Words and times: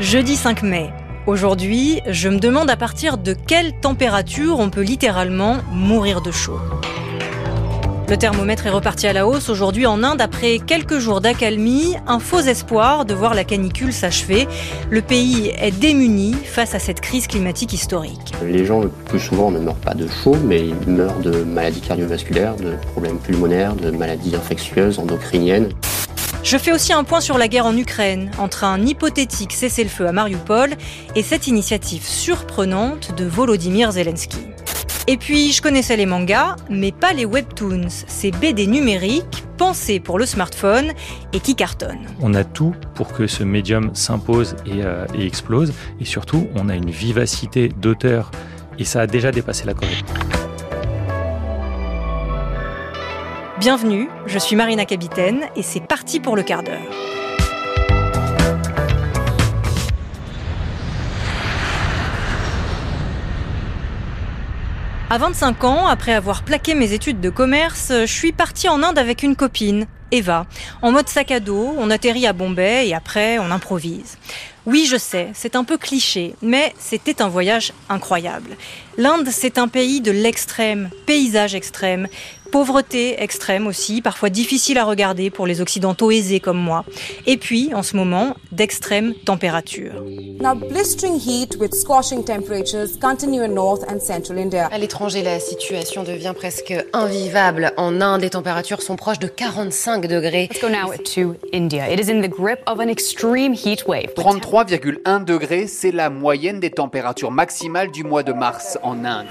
Jeudi 0.00 0.36
5 0.36 0.62
mai. 0.62 0.90
Aujourd'hui, 1.26 2.00
je 2.06 2.30
me 2.30 2.38
demande 2.38 2.70
à 2.70 2.76
partir 2.76 3.18
de 3.18 3.34
quelle 3.34 3.78
température 3.78 4.58
on 4.58 4.70
peut 4.70 4.80
littéralement 4.80 5.58
mourir 5.70 6.22
de 6.22 6.30
chaud. 6.30 6.58
Le 8.08 8.16
thermomètre 8.16 8.66
est 8.66 8.70
reparti 8.70 9.06
à 9.06 9.12
la 9.12 9.26
hausse 9.26 9.50
aujourd'hui 9.50 9.84
en 9.84 10.02
Inde 10.02 10.22
après 10.22 10.60
quelques 10.60 10.98
jours 10.98 11.20
d'accalmie, 11.20 11.94
un 12.06 12.20
faux 12.20 12.40
espoir 12.40 13.04
de 13.04 13.12
voir 13.12 13.34
la 13.34 13.44
canicule 13.44 13.92
s'achever. 13.92 14.48
Le 14.88 15.02
pays 15.02 15.52
est 15.58 15.78
démuni 15.78 16.32
face 16.32 16.74
à 16.74 16.78
cette 16.78 17.02
crise 17.02 17.26
climatique 17.26 17.74
historique. 17.74 18.32
Les 18.42 18.64
gens 18.64 18.80
le 18.80 18.88
plus 18.88 19.20
souvent 19.20 19.50
ne 19.50 19.58
meurent 19.58 19.74
pas 19.74 19.92
de 19.92 20.08
chaud, 20.08 20.36
mais 20.42 20.68
ils 20.68 20.90
meurent 20.90 21.18
de 21.18 21.44
maladies 21.44 21.82
cardiovasculaires, 21.82 22.56
de 22.56 22.76
problèmes 22.92 23.18
pulmonaires, 23.18 23.74
de 23.74 23.90
maladies 23.90 24.34
infectieuses, 24.34 24.98
endocriniennes. 24.98 25.68
Je 26.42 26.56
fais 26.56 26.72
aussi 26.72 26.94
un 26.94 27.04
point 27.04 27.20
sur 27.20 27.36
la 27.36 27.46
guerre 27.46 27.66
en 27.66 27.76
Ukraine, 27.76 28.30
entre 28.38 28.64
un 28.64 28.86
hypothétique 28.86 29.52
cessez-le-feu 29.52 30.06
à 30.06 30.12
Mariupol 30.12 30.70
et 31.14 31.22
cette 31.22 31.46
initiative 31.46 32.04
surprenante 32.04 33.14
de 33.18 33.26
Volodymyr 33.26 33.92
Zelensky. 33.92 34.38
Et 35.10 35.16
puis, 35.16 35.52
je 35.52 35.62
connaissais 35.62 35.96
les 35.96 36.04
mangas, 36.04 36.56
mais 36.68 36.92
pas 36.92 37.14
les 37.14 37.24
webtoons, 37.24 37.88
ces 37.88 38.30
BD 38.30 38.66
numériques 38.66 39.42
pensés 39.56 40.00
pour 40.00 40.18
le 40.18 40.26
smartphone 40.26 40.92
et 41.32 41.40
qui 41.40 41.54
cartonnent. 41.54 42.06
On 42.20 42.34
a 42.34 42.44
tout 42.44 42.74
pour 42.94 43.14
que 43.14 43.26
ce 43.26 43.42
médium 43.42 43.94
s'impose 43.94 44.54
et, 44.66 44.82
euh, 44.84 45.06
et 45.14 45.24
explose, 45.24 45.72
et 45.98 46.04
surtout, 46.04 46.46
on 46.56 46.68
a 46.68 46.74
une 46.74 46.90
vivacité 46.90 47.70
d'auteur, 47.70 48.30
et 48.78 48.84
ça 48.84 49.00
a 49.00 49.06
déjà 49.06 49.32
dépassé 49.32 49.64
la 49.64 49.72
Corée. 49.72 49.96
Bienvenue, 53.58 54.10
je 54.26 54.38
suis 54.38 54.56
Marina 54.56 54.84
Capitaine 54.84 55.40
et 55.56 55.62
c'est 55.62 55.80
parti 55.80 56.20
pour 56.20 56.36
le 56.36 56.42
quart 56.42 56.62
d'heure. 56.62 57.07
À 65.10 65.16
25 65.16 65.64
ans, 65.64 65.86
après 65.86 66.12
avoir 66.12 66.42
plaqué 66.42 66.74
mes 66.74 66.92
études 66.92 67.22
de 67.22 67.30
commerce, 67.30 67.88
je 67.90 68.12
suis 68.12 68.32
partie 68.32 68.68
en 68.68 68.82
Inde 68.82 68.98
avec 68.98 69.22
une 69.22 69.36
copine, 69.36 69.86
Eva. 70.10 70.44
En 70.82 70.92
mode 70.92 71.08
sac 71.08 71.30
à 71.30 71.40
dos, 71.40 71.74
on 71.78 71.90
atterrit 71.90 72.26
à 72.26 72.34
Bombay 72.34 72.88
et 72.88 72.94
après 72.94 73.38
on 73.38 73.50
improvise. 73.50 74.18
Oui, 74.66 74.86
je 74.86 74.98
sais, 74.98 75.30
c'est 75.32 75.56
un 75.56 75.64
peu 75.64 75.78
cliché, 75.78 76.34
mais 76.42 76.74
c'était 76.78 77.22
un 77.22 77.28
voyage 77.28 77.72
incroyable. 77.88 78.50
L'Inde, 78.98 79.28
c'est 79.30 79.56
un 79.56 79.66
pays 79.66 80.02
de 80.02 80.10
l'extrême, 80.10 80.90
paysage 81.06 81.54
extrême, 81.54 82.06
pauvreté 82.50 83.22
extrême 83.22 83.66
aussi, 83.66 84.02
parfois 84.02 84.30
difficile 84.30 84.78
à 84.78 84.84
regarder 84.84 85.30
pour 85.30 85.46
les 85.46 85.60
occidentaux 85.60 86.10
aisés 86.10 86.40
comme 86.40 86.58
moi. 86.58 86.84
Et 87.26 87.36
puis, 87.36 87.72
en 87.74 87.82
ce 87.82 87.96
moment, 87.96 88.34
d'extrêmes 88.52 89.14
températures. 89.14 90.02
Now, 90.40 90.54
blistering 90.54 91.18
heat 91.18 91.56
with 91.58 91.74
scorching 91.74 92.24
temperatures 92.24 92.98
continue 93.00 93.42
in 93.42 93.48
North 93.48 93.82
and 93.88 94.00
Central 94.00 94.38
India. 94.38 94.68
À 94.72 94.78
l'étranger, 94.78 95.22
la 95.22 95.40
situation 95.40 96.04
devient 96.04 96.34
presque 96.36 96.74
invivable. 96.92 97.72
En 97.76 98.00
Inde, 98.00 98.22
les 98.22 98.30
températures 98.30 98.82
sont 98.82 98.96
proches 98.96 99.18
de 99.18 99.26
45 99.26 100.06
degrés. 100.06 100.48
Let's 100.50 100.60
go 100.60 100.68
now 100.68 100.92
to 101.14 101.34
India. 101.52 101.90
It 101.92 102.00
is 102.00 102.10
in 102.10 102.22
the 102.22 102.30
grip 102.30 102.60
of 102.66 102.80
an 102.80 102.88
extreme 102.88 103.54
heat 103.54 103.86
wave. 103.86 104.12
33,1 104.16 105.24
degrés, 105.24 105.66
c'est 105.66 105.92
la 105.92 106.10
moyenne 106.10 106.60
des 106.60 106.70
températures 106.70 107.30
maximales 107.30 107.90
du 107.90 108.04
mois 108.04 108.22
de 108.22 108.32
mars 108.32 108.78
en 108.82 109.04
Inde. 109.04 109.26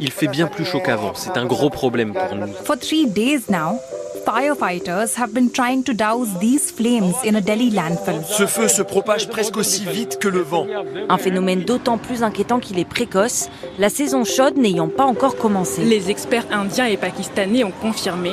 Il 0.00 0.10
fait 0.10 0.28
bien 0.28 0.46
plus 0.46 0.64
chaud 0.64 0.80
qu'avant, 0.80 1.12
c'est 1.14 1.36
un 1.36 1.46
gros 1.46 1.70
problème 1.70 2.07
pour 2.12 2.34
nous. 2.34 2.52
For 2.64 2.76
three 2.76 3.06
days 3.06 3.48
now, 3.48 3.78
firefighters 4.24 5.14
have 5.16 5.32
been 5.32 5.50
trying 5.50 5.82
to 5.84 5.92
douse 5.94 6.28
these 6.38 6.70
flames 6.70 7.14
in 7.24 7.34
a 7.34 7.40
Delhi 7.40 7.70
landfill. 7.70 8.22
Ce 8.24 8.46
feu 8.46 8.68
se 8.68 8.82
propage 8.82 9.28
presque 9.28 9.56
aussi 9.56 9.84
vite 9.84 10.18
que 10.18 10.28
le 10.28 10.40
vent. 10.40 10.66
Un 11.08 11.18
phénomène 11.18 11.62
d'autant 11.62 11.98
plus 11.98 12.22
inquiétant 12.22 12.58
qu'il 12.58 12.78
est 12.78 12.84
précoce, 12.84 13.48
la 13.78 13.88
saison 13.88 14.24
chaude 14.24 14.56
n'ayant 14.56 14.88
pas 14.88 15.04
encore 15.04 15.36
commencé. 15.36 15.82
Les 15.84 16.10
experts 16.10 16.46
indiens 16.50 16.86
et 16.86 16.96
pakistanais 16.96 17.64
ont 17.64 17.72
confirmé 17.82 18.32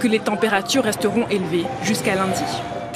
que 0.00 0.08
les 0.08 0.18
températures 0.18 0.84
resteront 0.84 1.26
élevées 1.28 1.64
jusqu'à 1.82 2.14
lundi. 2.14 2.42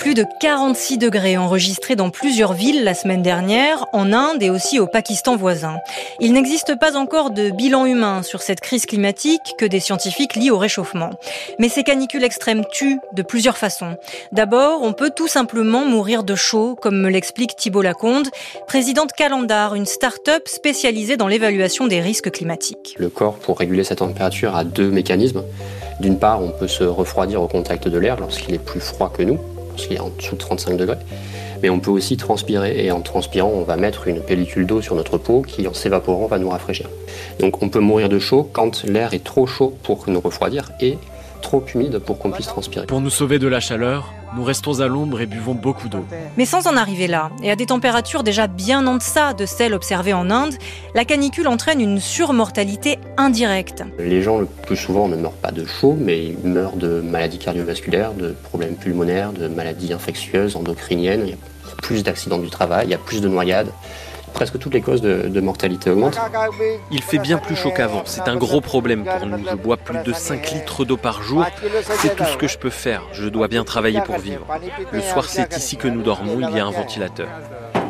Plus 0.01 0.15
de 0.15 0.25
46 0.41 0.97
degrés 0.97 1.37
enregistrés 1.37 1.95
dans 1.95 2.09
plusieurs 2.09 2.55
villes 2.55 2.85
la 2.85 2.95
semaine 2.95 3.21
dernière, 3.21 3.85
en 3.93 4.15
Inde 4.15 4.43
et 4.43 4.49
aussi 4.49 4.81
au 4.81 4.87
Pakistan 4.87 5.37
voisin. 5.37 5.77
Il 6.21 6.33
n'existe 6.33 6.79
pas 6.79 6.97
encore 6.97 7.31
de 7.31 7.51
bilan 7.51 7.85
humain 7.85 8.23
sur 8.23 8.41
cette 8.41 8.61
crise 8.61 8.87
climatique 8.87 9.43
que 9.59 9.67
des 9.67 9.79
scientifiques 9.79 10.37
lient 10.37 10.51
au 10.51 10.57
réchauffement. 10.57 11.11
Mais 11.59 11.69
ces 11.69 11.83
canicules 11.83 12.25
extrêmes 12.25 12.65
tuent 12.73 12.99
de 13.13 13.21
plusieurs 13.21 13.59
façons. 13.59 13.99
D'abord, 14.33 14.83
on 14.85 14.95
peut 14.95 15.11
tout 15.15 15.29
simplement 15.29 15.85
mourir 15.85 16.25
de 16.25 16.35
chaud, 16.35 16.79
comme 16.81 16.99
me 16.99 17.11
l'explique 17.11 17.55
Thibault 17.55 17.83
Lacombe, 17.83 18.29
président 18.67 19.05
de 19.05 19.13
Calendar, 19.13 19.75
une 19.75 19.85
start-up 19.85 20.49
spécialisée 20.49 21.19
dans 21.19 21.29
l'évaluation 21.29 21.87
des 21.87 22.01
risques 22.01 22.31
climatiques. 22.31 22.95
Le 22.97 23.11
corps, 23.11 23.35
pour 23.35 23.59
réguler 23.59 23.85
sa 23.85 23.97
température, 23.97 24.57
a 24.57 24.65
deux 24.65 24.91
mécanismes. 24.91 25.43
D'une 26.01 26.19
part, 26.19 26.43
on 26.43 26.53
peut 26.53 26.69
se 26.69 26.85
refroidir 26.85 27.43
au 27.43 27.49
contact 27.49 27.87
de 27.87 27.99
l'air 27.99 28.19
lorsqu'il 28.19 28.55
est 28.55 28.65
plus 28.65 28.81
froid 28.81 29.13
que 29.15 29.23
nous 29.23 29.39
parce 29.71 29.87
qu'il 29.87 29.97
est 29.97 30.01
en 30.01 30.11
dessous 30.11 30.35
de 30.35 30.41
35 30.41 30.77
degrés. 30.77 30.99
Mais 31.63 31.71
on 31.71 31.81
peut 31.81 31.91
aussi 31.91 32.17
transpirer 32.17 32.85
et 32.85 32.91
en 32.91 33.01
transpirant, 33.01 33.51
on 33.51 33.63
va 33.63 33.77
mettre 33.77 34.09
une 34.09 34.21
pellicule 34.21 34.67
d'eau 34.67 34.81
sur 34.81 34.95
notre 34.95 35.19
peau 35.19 35.43
qui, 35.43 35.67
en 35.69 35.75
s'évaporant, 35.75 36.27
va 36.27 36.39
nous 36.39 36.49
rafraîchir. 36.49 36.89
Donc 37.39 37.63
on 37.63 37.69
peut 37.69 37.81
mourir 37.81 38.09
de 38.09 38.19
chaud 38.19 38.49
quand 38.53 38.85
l'air 38.85 39.13
est 39.15 39.25
trop 39.25 39.47
chaud 39.47 39.75
pour 39.83 40.05
nous 40.09 40.21
refroidir 40.21 40.71
et 40.81 40.99
trop 41.41 41.65
humide 41.75 41.99
pour 41.99 42.19
qu'on 42.19 42.31
puisse 42.31 42.47
transpirer. 42.47 42.87
Pour 42.87 43.01
nous 43.01 43.11
sauver 43.11 43.39
de 43.39 43.49
la 43.49 43.61
chaleur, 43.61 44.13
nous 44.37 44.45
restons 44.45 44.81
à 44.81 44.87
l'ombre 44.87 45.21
et 45.21 45.27
buvons 45.27 45.55
beaucoup 45.55 45.89
d'eau. 45.89 46.05
Mais 46.37 46.45
sans 46.45 46.67
en 46.67 46.77
arriver 46.77 47.07
là, 47.07 47.31
et 47.43 47.51
à 47.51 47.57
des 47.57 47.67
températures 47.67 48.23
déjà 48.23 48.47
bien 48.47 48.87
en 48.87 48.97
deçà 48.97 49.35
de 49.35 49.47
celles 49.47 49.75
observées 49.75 50.13
en 50.13 50.31
Inde, 50.31 50.55
la 50.95 51.05
canicule 51.05 51.49
entraîne 51.49 51.81
une 51.81 52.01
surmortalité 52.01 52.99
indirecte. 53.17 53.83
Les 53.99 54.23
gens 54.23 54.39
le 54.39 54.47
plus 54.47 54.77
souvent 54.77 55.09
ne 55.09 55.17
meurent 55.17 55.33
pas 55.33 55.51
de 55.51 55.65
chaud, 55.65 55.97
mais 55.99 56.25
ils 56.25 56.49
meurent 56.49 56.77
de 56.77 57.01
maladies 57.01 57.39
cardiovasculaires, 57.39 58.13
de 58.13 58.35
problèmes 58.45 58.77
pulmonaires, 58.77 59.33
de 59.33 59.49
maladies 59.49 59.93
infectieuses, 59.93 60.57
endocriniennes. 60.57 61.23
Il 61.25 61.31
y 61.31 61.35
a 61.35 61.77
plus 61.83 62.03
d'accidents 62.03 62.39
du 62.39 62.51
travail, 62.51 62.87
il 62.87 62.91
y 62.91 62.95
a 62.95 62.99
plus 62.99 63.21
de 63.21 63.29
noyades 63.29 63.71
presque 64.33 64.59
toutes 64.59 64.75
les 64.75 64.81
causes 64.81 65.01
de, 65.01 65.29
de, 65.29 65.41
mortalité 65.41 65.91
augmentent. 65.91 66.19
Il 66.91 67.03
fait 67.03 67.19
bien 67.19 67.39
plus 67.39 67.57
chaud 67.57 67.71
qu'avant, 67.71 68.03
c'est 68.05 68.29
un 68.29 68.37
gros 68.37 68.61
problème 68.61 69.05
pour 69.05 69.27
nous. 69.27 69.39
Je 69.49 69.55
bois 69.57 69.77
plus 69.77 70.03
de 70.05 70.13
5 70.13 70.53
litres 70.53 70.85
d'eau 70.85 70.97
par 70.97 71.23
jour, 71.23 71.45
c'est 71.99 72.17
tout 72.17 72.25
ce 72.25 72.37
que 72.37 72.49
je 72.49 72.59
peux 72.59 72.71
faire. 72.71 73.03
Je 73.13 73.29
dois 73.29 73.49
bien 73.49 73.65
travailler 73.65 74.01
pour 74.01 74.19
vivre. 74.19 74.47
Le 74.93 75.01
soir, 75.01 75.25
c'est 75.25 75.57
ici 75.57 75.77
que 75.77 75.89
nous 75.89 76.03
dormons, 76.03 76.39
il 76.41 76.57
y 76.57 76.61
a 76.61 76.67
un 76.67 76.71
ventilateur. 76.71 77.29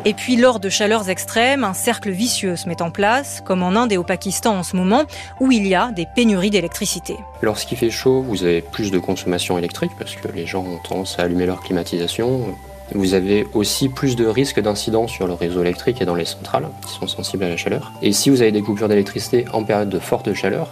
Et 0.03 0.15
puis 0.15 0.35
lors 0.35 0.59
de 0.59 0.67
chaleurs 0.67 1.09
extrêmes, 1.09 1.63
un 1.63 1.75
cercle 1.75 2.09
vicieux 2.09 2.55
se 2.55 2.67
met 2.67 2.81
en 2.81 2.89
place, 2.89 3.41
comme 3.45 3.61
en 3.61 3.75
Inde 3.75 3.91
et 3.91 3.97
au 3.97 4.03
Pakistan 4.03 4.57
en 4.57 4.63
ce 4.63 4.75
moment, 4.75 5.03
où 5.39 5.51
il 5.51 5.67
y 5.67 5.75
a 5.75 5.91
des 5.91 6.07
pénuries 6.15 6.49
d'électricité. 6.49 7.17
Lorsqu'il 7.43 7.77
fait 7.77 7.91
chaud, 7.91 8.23
vous 8.23 8.43
avez 8.43 8.61
plus 8.61 8.89
de 8.89 8.97
consommation 8.97 9.59
électrique 9.59 9.91
parce 9.99 10.15
que 10.15 10.27
les 10.29 10.47
gens 10.47 10.63
ont 10.63 10.79
tendance 10.79 11.19
à 11.19 11.23
allumer 11.23 11.45
leur 11.45 11.61
climatisation. 11.61 12.55
Vous 12.93 13.13
avez 13.13 13.47
aussi 13.53 13.89
plus 13.89 14.15
de 14.15 14.25
risques 14.25 14.59
d'incidents 14.59 15.07
sur 15.07 15.27
le 15.27 15.33
réseau 15.33 15.61
électrique 15.61 16.01
et 16.01 16.05
dans 16.05 16.15
les 16.15 16.25
centrales 16.25 16.67
qui 16.85 16.93
sont 16.93 17.07
sensibles 17.07 17.43
à 17.43 17.49
la 17.49 17.57
chaleur. 17.57 17.91
Et 18.01 18.11
si 18.11 18.29
vous 18.29 18.41
avez 18.41 18.51
des 18.51 18.61
coupures 18.61 18.89
d'électricité 18.89 19.45
en 19.53 19.63
période 19.63 19.89
de 19.89 19.99
forte 19.99 20.33
chaleur, 20.33 20.69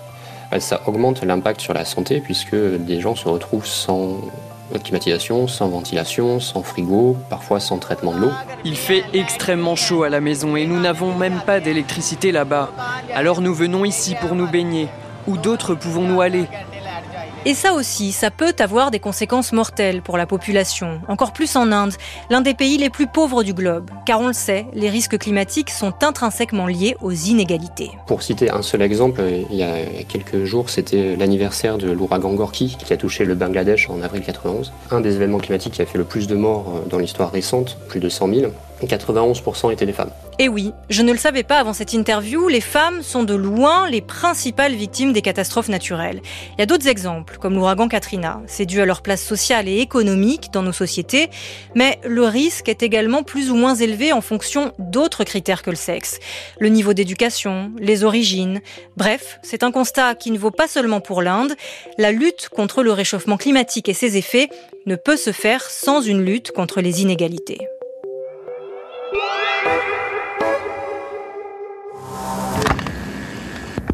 ça 0.60 0.82
augmente 0.88 1.24
l'impact 1.24 1.62
sur 1.62 1.74
la 1.74 1.86
santé 1.86 2.20
puisque 2.20 2.56
des 2.56 3.00
gens 3.00 3.16
se 3.16 3.28
retrouvent 3.28 3.66
sans 3.66 4.18
climatisation, 4.84 5.48
sans 5.48 5.68
ventilation, 5.68 6.40
sans 6.40 6.62
frigo, 6.62 7.18
parfois 7.30 7.60
sans 7.60 7.78
traitement 7.78 8.14
de 8.14 8.20
l'eau. 8.20 8.32
Il 8.66 8.76
fait 8.76 9.04
extrêmement 9.14 9.76
chaud 9.76 10.04
à 10.04 10.10
la 10.10 10.22
maison 10.22 10.56
et 10.56 10.68
nous 10.68 10.80
n'avons 10.80 11.16
même 11.16 11.42
pas 11.46 11.60
d'électricité 11.60 12.32
là-bas. 12.32 12.72
Alors 13.16 13.42
nous 13.42 13.54
venons 13.54 13.86
ici 13.86 14.16
pour 14.22 14.36
nous 14.36 14.48
baigner. 14.48 14.88
Où 15.28 15.38
d'autres 15.38 15.76
pouvons-nous 15.76 16.22
aller? 16.22 16.46
Et 17.50 17.56
ça 17.56 17.74
aussi, 17.74 18.12
ça 18.12 18.30
peut 18.30 18.54
avoir 18.60 18.92
des 18.92 19.00
conséquences 19.00 19.54
mortelles 19.54 20.04
pour 20.04 20.18
la 20.18 20.28
population, 20.28 21.02
encore 21.08 21.34
plus 21.34 21.56
en 21.56 21.72
Inde, 21.72 21.96
l'un 22.30 22.42
des 22.42 22.54
pays 22.54 22.78
les 22.78 22.92
plus 22.92 23.08
pauvres 23.08 23.42
du 23.42 23.56
globe. 23.56 23.90
Car 24.06 24.20
on 24.20 24.28
le 24.28 24.34
sait, 24.34 24.68
les 24.74 24.88
risques 24.88 25.18
climatiques 25.18 25.72
sont 25.72 25.96
intrinsèquement 26.04 26.68
liés 26.68 26.96
aux 27.02 27.12
inégalités. 27.12 27.90
Pour 28.06 28.22
citer 28.22 28.52
un 28.52 28.62
seul 28.62 28.84
exemple, 28.84 29.24
il 29.50 29.58
y 29.58 29.64
a 29.64 29.78
quelques 30.08 30.44
jours, 30.44 30.70
c'était 30.70 31.16
l'anniversaire 31.16 31.80
de 31.80 31.90
l'ouragan 31.90 32.36
Gorky 32.36 32.78
qui 32.86 32.94
a 32.94 32.98
touché 32.98 33.26
le 33.26 33.34
Bangladesh 33.34 33.90
en 33.90 34.04
avril 34.04 34.22
91. 34.22 34.72
Un 34.92 35.02
des 35.02 35.16
événements 35.16 35.40
climatiques 35.40 35.74
qui 35.74 35.82
a 35.82 35.88
fait 35.88 35.98
le 35.98 36.04
plus 36.04 36.28
de 36.28 36.36
morts 36.36 36.84
dans 36.88 37.00
l'histoire 37.00 37.32
récente, 37.32 37.80
plus 37.88 38.00
de 38.00 38.10
100 38.10 38.32
000. 38.32 38.52
91% 38.86 39.72
étaient 39.72 39.86
des 39.86 39.94
femmes. 39.94 40.12
Et 40.42 40.48
oui, 40.48 40.72
je 40.90 41.02
ne 41.02 41.12
le 41.12 41.18
savais 41.18 41.44
pas 41.44 41.60
avant 41.60 41.74
cette 41.74 41.92
interview, 41.92 42.48
les 42.48 42.62
femmes 42.62 43.04
sont 43.04 43.24
de 43.24 43.34
loin 43.34 43.90
les 43.90 44.00
principales 44.00 44.74
victimes 44.74 45.12
des 45.12 45.22
catastrophes 45.22 45.68
naturelles. 45.68 46.22
Il 46.54 46.60
y 46.60 46.62
a 46.62 46.66
d'autres 46.66 46.88
exemples, 46.88 47.38
comme 47.38 47.56
l'ouragan 47.56 47.90
Katrina. 47.90 48.42
C'est 48.48 48.66
dû 48.66 48.80
à 48.80 48.86
leur 48.86 49.02
place 49.02 49.22
sociale 49.22 49.68
et 49.68 49.80
économique 49.80 50.52
dans 50.54 50.62
nos 50.62 50.72
sociétés, 50.72 51.30
mais 51.76 52.00
le 52.06 52.24
risque 52.24 52.70
est 52.70 52.84
également 52.84 53.24
plus 53.24 53.52
ou 53.52 53.56
moins 53.56 53.76
élevé 53.76 54.14
en 54.14 54.22
fonction 54.22 54.72
d'autres 54.80 55.26
critères 55.26 55.62
que 55.62 55.72
le 55.72 55.76
sexe. 55.76 56.20
Le 56.60 56.70
niveau 56.70 56.94
d'éducation, 56.94 57.72
les 57.80 58.06
origines. 58.06 58.62
Bref, 58.96 59.40
c'est 59.44 59.64
un 59.64 59.72
constat 59.72 60.16
qui 60.16 60.32
ne 60.32 60.38
vaut 60.38 60.52
pas 60.52 60.68
seulement 60.70 61.02
pour 61.02 61.22
l'Inde. 61.22 61.54
La 61.98 62.12
lutte 62.12 62.48
contre 62.50 62.82
le 62.82 62.94
réchauffement 62.94 63.38
climatique 63.38 63.90
et 63.90 63.94
ses 63.94 64.16
effets 64.16 64.50
ne 64.86 64.96
peut 64.96 65.18
se 65.18 65.34
faire 65.34 65.70
sans 65.70 66.02
une 66.02 66.24
lutte 66.24 66.52
contre 66.52 66.80
les 66.80 67.02
inégalités. 67.02 67.68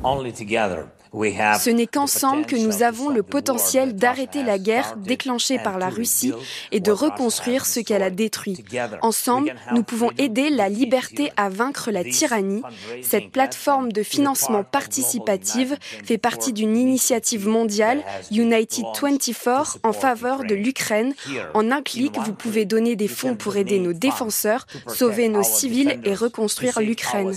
Only 0.05 0.31
together 0.31 0.91
Ce 1.15 1.69
n'est 1.69 1.87
qu'ensemble 1.87 2.45
que 2.45 2.55
nous 2.55 2.83
avons 2.83 3.09
le 3.09 3.23
potentiel 3.23 3.95
d'arrêter 3.95 4.43
la 4.43 4.57
guerre 4.57 4.95
déclenchée 4.97 5.59
par 5.59 5.77
la 5.77 5.89
Russie 5.89 6.33
et 6.71 6.79
de 6.79 6.91
reconstruire 6.91 7.65
ce 7.65 7.79
qu'elle 7.79 8.03
a 8.03 8.09
détruit. 8.09 8.63
Ensemble, 9.01 9.55
nous 9.71 9.83
pouvons 9.83 10.11
aider 10.17 10.49
la 10.49 10.67
liberté 10.67 11.31
à 11.37 11.49
vaincre 11.49 11.91
la 11.91 12.03
tyrannie. 12.03 12.61
Cette 13.01 13.31
plateforme 13.31 13.91
de 13.91 14.03
financement 14.03 14.63
participative 14.63 15.77
fait 16.03 16.17
partie 16.17 16.53
d'une 16.53 16.75
initiative 16.75 17.47
mondiale, 17.47 18.03
United 18.31 18.85
24, 19.01 19.79
en 19.83 19.93
faveur 19.93 20.43
de 20.43 20.55
l'Ukraine. 20.55 21.13
En 21.53 21.71
un 21.71 21.81
clic, 21.81 22.17
vous 22.17 22.33
pouvez 22.33 22.65
donner 22.65 22.95
des 22.95 23.07
fonds 23.07 23.35
pour 23.35 23.55
aider 23.55 23.79
nos 23.79 23.93
défenseurs, 23.93 24.67
sauver 24.87 25.29
nos 25.29 25.43
civils 25.43 25.99
et 26.03 26.13
reconstruire 26.13 26.81
l'Ukraine 26.81 27.33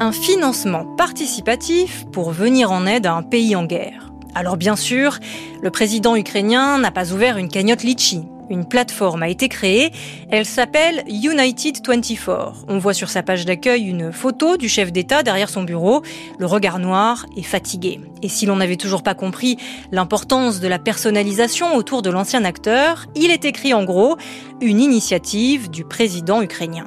un 0.00 0.12
financement 0.12 0.84
participatif 0.96 2.06
pour 2.12 2.30
venir 2.30 2.70
en 2.70 2.86
aide 2.86 3.06
à 3.06 3.14
un 3.14 3.22
pays 3.22 3.56
en 3.56 3.64
guerre. 3.64 4.12
Alors 4.34 4.56
bien 4.56 4.76
sûr, 4.76 5.18
le 5.60 5.70
président 5.70 6.14
ukrainien 6.14 6.78
n'a 6.78 6.90
pas 6.90 7.12
ouvert 7.12 7.36
une 7.36 7.48
cagnotte 7.48 7.82
Litchi. 7.82 8.22
Une 8.50 8.66
plateforme 8.66 9.22
a 9.22 9.28
été 9.28 9.48
créée, 9.48 9.90
elle 10.30 10.46
s'appelle 10.46 11.04
United 11.06 11.86
24. 11.86 12.64
On 12.68 12.78
voit 12.78 12.94
sur 12.94 13.10
sa 13.10 13.22
page 13.22 13.44
d'accueil 13.44 13.82
une 13.86 14.10
photo 14.10 14.56
du 14.56 14.70
chef 14.70 14.90
d'État 14.90 15.22
derrière 15.22 15.50
son 15.50 15.64
bureau, 15.64 16.02
le 16.38 16.46
regard 16.46 16.78
noir 16.78 17.26
et 17.36 17.42
fatigué. 17.42 18.00
Et 18.22 18.28
si 18.28 18.46
l'on 18.46 18.56
n'avait 18.56 18.76
toujours 18.76 19.02
pas 19.02 19.14
compris 19.14 19.58
l'importance 19.92 20.60
de 20.60 20.68
la 20.68 20.78
personnalisation 20.78 21.74
autour 21.74 22.00
de 22.00 22.08
l'ancien 22.08 22.44
acteur, 22.44 23.04
il 23.16 23.30
est 23.30 23.44
écrit 23.44 23.74
en 23.74 23.84
gros 23.84 24.16
une 24.62 24.80
initiative 24.80 25.68
du 25.68 25.84
président 25.84 26.40
ukrainien. 26.40 26.86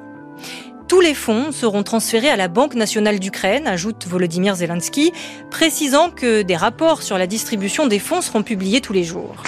Tous 0.92 1.00
les 1.00 1.14
fonds 1.14 1.54
seront 1.54 1.84
transférés 1.84 2.28
à 2.28 2.36
la 2.36 2.50
Banque 2.50 2.76
nationale 2.76 3.18
d'Ukraine, 3.18 3.66
ajoute 3.66 4.06
Volodymyr 4.06 4.58
Zelensky, 4.58 5.14
précisant 5.50 6.10
que 6.10 6.42
des 6.42 6.58
rapports 6.58 7.02
sur 7.02 7.18
la 7.18 7.28
distribution 7.28 7.88
des 7.88 7.98
fonds 7.98 8.20
seront 8.20 8.44
publiés 8.44 8.82
tous 8.82 8.92
les 8.92 9.06
jours. 9.06 9.42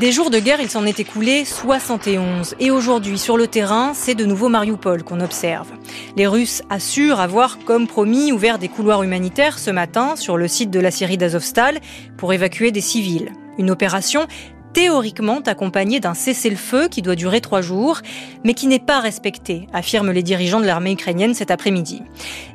Des 0.00 0.12
jours 0.12 0.30
de 0.30 0.38
guerre, 0.38 0.62
il 0.62 0.70
s'en 0.70 0.86
est 0.86 0.98
écoulé 0.98 1.44
71. 1.44 2.54
Et 2.58 2.70
aujourd'hui, 2.70 3.18
sur 3.18 3.36
le 3.36 3.46
terrain, 3.46 3.92
c'est 3.92 4.14
de 4.14 4.24
nouveau 4.24 4.48
Mariupol 4.48 5.02
qu'on 5.02 5.20
observe. 5.20 5.68
Les 6.16 6.26
Russes 6.26 6.62
assurent 6.70 7.20
avoir, 7.20 7.58
comme 7.66 7.86
promis, 7.86 8.32
ouvert 8.32 8.58
des 8.58 8.68
couloirs 8.68 9.02
humanitaires 9.02 9.58
ce 9.58 9.70
matin 9.70 10.16
sur 10.16 10.38
le 10.38 10.48
site 10.48 10.70
de 10.70 10.80
la 10.80 10.90
Syrie 10.90 11.18
d'Azovstal 11.18 11.80
pour 12.16 12.32
évacuer 12.32 12.72
des 12.72 12.80
civils. 12.80 13.32
Une 13.58 13.70
opération 13.70 14.26
théoriquement 14.72 15.40
accompagné 15.46 16.00
d'un 16.00 16.14
cessez-le-feu 16.14 16.88
qui 16.88 17.02
doit 17.02 17.16
durer 17.16 17.40
trois 17.40 17.60
jours, 17.60 18.00
mais 18.44 18.54
qui 18.54 18.66
n'est 18.66 18.78
pas 18.78 19.00
respecté, 19.00 19.66
affirment 19.72 20.12
les 20.12 20.22
dirigeants 20.22 20.60
de 20.60 20.66
l'armée 20.66 20.92
ukrainienne 20.92 21.34
cet 21.34 21.50
après-midi. 21.50 22.02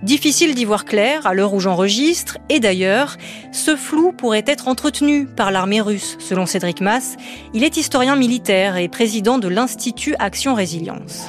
Difficile 0.03 0.55
d'y 0.55 0.65
voir 0.65 0.85
clair 0.85 1.25
à 1.27 1.33
l'heure 1.33 1.53
où 1.53 1.59
j'enregistre, 1.59 2.37
et 2.49 2.59
d'ailleurs, 2.59 3.17
ce 3.51 3.75
flou 3.75 4.11
pourrait 4.11 4.45
être 4.47 4.67
entretenu 4.67 5.25
par 5.25 5.51
l'armée 5.51 5.81
russe, 5.81 6.17
selon 6.19 6.45
Cédric 6.45 6.81
Mass. 6.81 7.17
Il 7.53 7.63
est 7.63 7.77
historien 7.77 8.15
militaire 8.15 8.77
et 8.77 8.87
président 8.87 9.37
de 9.37 9.47
l'Institut 9.47 10.15
Action 10.19 10.53
Résilience. 10.53 11.27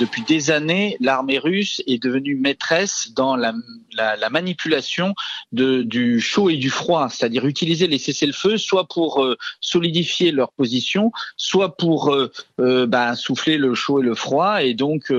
Depuis 0.00 0.22
des 0.22 0.50
années, 0.50 0.96
l'armée 0.98 1.38
russe 1.38 1.82
est 1.86 2.02
devenue 2.02 2.34
maîtresse 2.34 3.12
dans 3.14 3.36
la 3.36 3.52
la, 3.94 4.30
manipulation 4.30 5.14
de, 5.52 5.82
du 5.82 6.20
chaud 6.20 6.50
et 6.50 6.56
du 6.56 6.70
froid, 6.70 7.08
c'est-à-dire 7.08 7.46
utiliser 7.46 7.86
les 7.86 7.98
cessez-le-feu 7.98 8.56
soit 8.58 8.86
pour 8.86 9.22
euh, 9.22 9.36
solidifier 9.60 10.32
leur 10.32 10.52
position, 10.52 11.12
soit 11.36 11.76
pour 11.76 12.12
euh, 12.12 12.30
euh, 12.60 12.86
ben, 12.86 13.14
souffler 13.14 13.58
le 13.58 13.74
chaud 13.74 14.00
et 14.00 14.04
le 14.04 14.14
froid 14.14 14.62
et 14.62 14.74
donc 14.74 15.12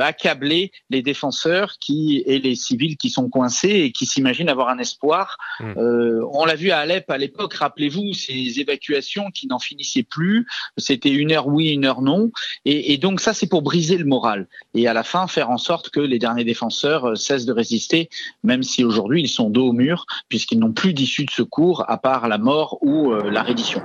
accabler 0.00 0.72
les 0.90 1.02
défenseurs 1.02 1.74
qui 1.80 2.22
et 2.26 2.38
les 2.38 2.54
civils 2.54 2.96
qui 2.96 3.10
sont 3.10 3.28
coincés 3.28 3.68
et 3.68 3.92
qui 3.92 4.06
s'imaginent 4.06 4.48
avoir 4.48 4.68
un 4.68 4.78
espoir. 4.78 5.38
Mmh. 5.60 5.74
on 6.32 6.44
l'a 6.44 6.54
vu 6.54 6.70
à 6.70 6.78
Alep 6.78 7.10
à 7.10 7.18
l'époque, 7.18 7.54
rappelez-vous, 7.54 8.14
ces 8.14 8.60
évacuations 8.60 9.30
qui 9.30 9.46
n'en 9.46 9.58
finissaient 9.58 10.02
plus, 10.02 10.46
c'était 10.76 11.10
une 11.10 11.32
heure 11.32 11.46
oui, 11.46 11.68
une 11.70 11.84
heure 11.84 12.02
non, 12.02 12.30
et, 12.64 12.92
et 12.92 12.98
donc 12.98 13.20
ça 13.20 13.34
c'est 13.34 13.48
pour 13.48 13.62
briser 13.62 13.98
le 13.98 14.04
moral 14.06 14.48
et 14.74 14.88
à 14.88 14.94
la 14.94 15.02
fin 15.02 15.26
faire 15.26 15.50
en 15.50 15.58
sorte 15.58 15.90
que 15.90 16.00
les 16.00 16.18
derniers 16.18 16.44
défenseurs 16.44 17.16
cessent 17.16 17.46
de 17.46 17.52
résister 17.52 18.08
même 18.42 18.62
si 18.62 18.84
aujourd'hui 18.84 19.22
ils 19.22 19.28
sont 19.28 19.50
dos 19.50 19.68
au 19.68 19.72
mur, 19.72 20.06
puisqu'ils 20.28 20.58
n'ont 20.58 20.72
plus 20.72 20.92
d'issue 20.92 21.24
de 21.24 21.30
secours 21.30 21.84
à 21.88 21.98
part 21.98 22.28
la 22.28 22.38
mort 22.38 22.78
ou 22.80 23.12
euh, 23.12 23.30
la 23.30 23.42
reddition. 23.42 23.82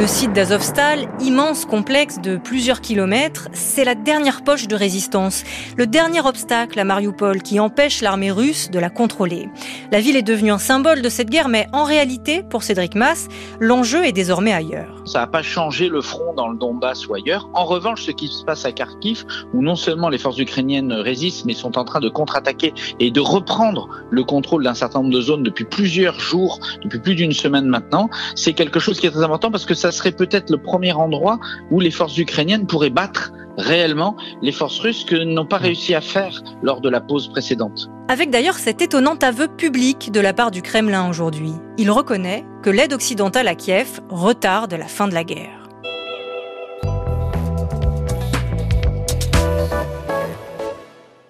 Le 0.00 0.06
site 0.06 0.32
d'Azovstal, 0.32 1.10
immense 1.20 1.66
complexe 1.66 2.22
de 2.22 2.38
plusieurs 2.38 2.80
kilomètres, 2.80 3.48
c'est 3.52 3.84
la 3.84 3.94
dernière 3.94 4.42
poche 4.42 4.66
de 4.66 4.74
résistance, 4.74 5.44
le 5.76 5.86
dernier 5.86 6.26
obstacle 6.26 6.80
à 6.80 6.84
Mariupol 6.84 7.42
qui 7.42 7.60
empêche 7.60 8.00
l'armée 8.00 8.30
russe 8.30 8.70
de 8.70 8.78
la 8.78 8.88
contrôler. 8.88 9.50
La 9.92 10.00
ville 10.00 10.16
est 10.16 10.22
devenue 10.22 10.52
un 10.52 10.58
symbole 10.58 11.02
de 11.02 11.10
cette 11.10 11.28
guerre, 11.28 11.50
mais 11.50 11.66
en 11.74 11.84
réalité, 11.84 12.42
pour 12.42 12.62
Cédric 12.62 12.94
Mass, 12.94 13.28
l'enjeu 13.60 14.06
est 14.06 14.12
désormais 14.12 14.54
ailleurs. 14.54 15.02
Ça 15.04 15.18
n'a 15.18 15.26
pas 15.26 15.42
changé 15.42 15.90
le 15.90 16.00
front 16.00 16.32
dans 16.32 16.48
le 16.48 16.56
Donbass 16.56 17.06
ou 17.06 17.12
ailleurs. 17.12 17.50
En 17.52 17.66
revanche, 17.66 18.04
ce 18.04 18.10
qui 18.10 18.28
se 18.28 18.42
passe 18.42 18.64
à 18.64 18.72
Kharkiv, 18.72 19.26
où 19.52 19.60
non 19.60 19.76
seulement 19.76 20.08
les 20.08 20.16
forces 20.16 20.38
ukrainiennes 20.38 20.94
résistent, 20.94 21.44
mais 21.44 21.52
sont 21.52 21.76
en 21.76 21.84
train 21.84 22.00
de 22.00 22.08
contre-attaquer 22.08 22.72
et 23.00 23.10
de 23.10 23.20
reprendre 23.20 23.90
le 24.10 24.24
contrôle 24.24 24.64
d'un 24.64 24.72
certain 24.72 25.00
nombre 25.00 25.12
de 25.12 25.20
zones 25.20 25.42
depuis 25.42 25.66
plusieurs 25.66 26.18
jours, 26.18 26.58
depuis 26.82 27.00
plus 27.00 27.16
d'une 27.16 27.32
semaine 27.32 27.66
maintenant, 27.66 28.08
c'est 28.34 28.54
quelque 28.54 28.80
chose 28.80 28.98
qui 28.98 29.06
est 29.06 29.10
très 29.10 29.24
important 29.24 29.50
parce 29.50 29.66
que 29.66 29.74
ça 29.74 29.89
serait 29.90 30.12
peut-être 30.12 30.50
le 30.50 30.58
premier 30.58 30.92
endroit 30.92 31.38
où 31.70 31.80
les 31.80 31.90
forces 31.90 32.16
ukrainiennes 32.18 32.66
pourraient 32.66 32.90
battre 32.90 33.32
réellement 33.58 34.16
les 34.42 34.52
forces 34.52 34.78
russes 34.80 35.04
que 35.04 35.16
n'ont 35.16 35.46
pas 35.46 35.58
réussi 35.58 35.94
à 35.94 36.00
faire 36.00 36.42
lors 36.62 36.80
de 36.80 36.88
la 36.88 37.00
pause 37.00 37.28
précédente. 37.28 37.90
Avec 38.08 38.30
d'ailleurs 38.30 38.58
cet 38.58 38.82
étonnant 38.82 39.16
aveu 39.22 39.48
public 39.48 40.10
de 40.10 40.20
la 40.20 40.32
part 40.32 40.50
du 40.50 40.62
Kremlin 40.62 41.08
aujourd'hui. 41.08 41.52
Il 41.78 41.90
reconnaît 41.90 42.44
que 42.62 42.70
l'aide 42.70 42.92
occidentale 42.92 43.48
à 43.48 43.54
Kiev 43.54 44.00
retarde 44.08 44.74
la 44.74 44.88
fin 44.88 45.08
de 45.08 45.14
la 45.14 45.24
guerre. 45.24 45.59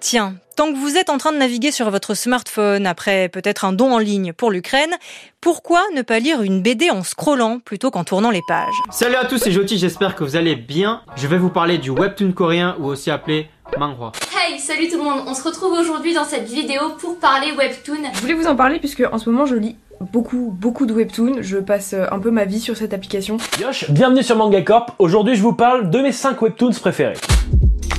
Tiens, 0.00 0.36
tant 0.56 0.72
que 0.72 0.78
vous 0.78 0.96
êtes 0.96 1.10
en 1.10 1.18
train 1.18 1.30
de 1.30 1.36
naviguer 1.36 1.70
sur 1.70 1.90
votre 1.90 2.14
smartphone 2.14 2.86
après 2.86 3.28
peut-être 3.28 3.66
un 3.66 3.74
don 3.74 3.92
en 3.92 3.98
ligne 3.98 4.32
pour 4.32 4.50
l'Ukraine, 4.50 4.94
pourquoi 5.42 5.82
ne 5.94 6.00
pas 6.00 6.20
lire 6.20 6.40
une 6.40 6.62
BD 6.62 6.88
en 6.90 7.02
scrollant 7.02 7.58
plutôt 7.58 7.90
qu'en 7.90 8.02
tournant 8.02 8.30
les 8.30 8.40
pages? 8.48 8.74
Salut 8.90 9.16
à 9.16 9.26
tous, 9.26 9.36
c'est 9.36 9.52
Joti, 9.52 9.76
j'espère 9.76 10.14
que 10.14 10.24
vous 10.24 10.36
allez 10.36 10.56
bien. 10.56 11.02
Je 11.16 11.26
vais 11.26 11.36
vous 11.36 11.50
parler 11.50 11.76
du 11.76 11.90
webtoon 11.90 12.32
coréen 12.32 12.76
ou 12.80 12.86
aussi 12.86 13.10
appelé 13.10 13.50
manhwa. 13.78 14.12
Hey, 14.34 14.58
salut 14.58 14.88
tout 14.88 14.96
le 14.96 15.04
monde, 15.04 15.22
on 15.26 15.34
se 15.34 15.42
retrouve 15.42 15.72
aujourd'hui 15.78 16.14
dans 16.14 16.24
cette 16.24 16.48
vidéo 16.48 16.80
pour 16.98 17.18
parler 17.18 17.52
webtoon. 17.52 18.10
Je 18.14 18.20
voulais 18.20 18.34
vous 18.34 18.46
en 18.46 18.56
parler 18.56 18.78
puisque 18.78 19.02
en 19.12 19.18
ce 19.18 19.28
moment 19.28 19.44
je 19.44 19.56
lis 19.56 19.76
beaucoup 20.00 20.50
beaucoup 20.58 20.86
de 20.86 20.94
webtoons, 20.94 21.42
je 21.42 21.58
passe 21.58 21.94
un 21.94 22.18
peu 22.20 22.30
ma 22.30 22.46
vie 22.46 22.60
sur 22.60 22.74
cette 22.74 22.94
application. 22.94 23.36
Yosh, 23.60 23.90
bienvenue 23.90 24.22
sur 24.22 24.36
Manga 24.36 24.62
Corp. 24.62 24.92
Aujourd'hui, 24.98 25.34
je 25.34 25.42
vous 25.42 25.52
parle 25.52 25.90
de 25.90 25.98
mes 25.98 26.12
5 26.12 26.40
webtoons 26.40 26.72
préférés. 26.80 27.18